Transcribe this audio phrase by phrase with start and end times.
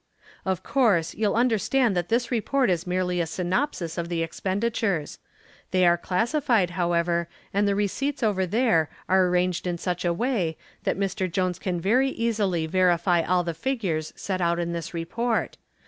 [0.45, 5.19] "Of course, you'll understand that this report is merely a synopsis of the expenditures.
[5.69, 10.57] They are classified, however, and the receipts over there are arranged in such a way
[10.85, 11.31] that Mr.
[11.31, 15.57] Jones can very easily verify all the figures set out in the report.